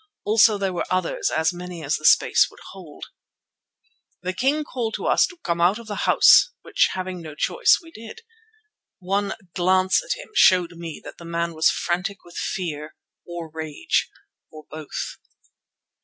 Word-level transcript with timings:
Also 0.25 0.57
there 0.57 0.73
were 0.73 0.87
others, 0.91 1.29
as 1.29 1.53
many 1.53 1.83
as 1.83 1.95
the 1.97 2.05
space 2.05 2.47
would 2.49 2.59
hold. 2.71 3.05
The 4.23 4.33
king 4.33 4.63
called 4.63 4.95
to 4.95 5.05
us 5.05 5.27
to 5.27 5.37
come 5.43 5.61
out 5.61 5.77
of 5.77 5.85
the 5.85 6.09
house, 6.09 6.49
which, 6.63 6.89
having 6.93 7.21
no 7.21 7.35
choice, 7.35 7.77
we 7.83 7.91
did. 7.91 8.21
One 8.97 9.35
glance 9.53 10.01
at 10.03 10.17
him 10.17 10.29
showed 10.33 10.71
me 10.71 10.99
that 11.05 11.19
the 11.19 11.25
man 11.25 11.53
was 11.53 11.69
frantic 11.69 12.23
with 12.25 12.35
fear, 12.35 12.95
or 13.27 13.51
rage, 13.53 14.09
or 14.49 14.63
both. 14.71 15.17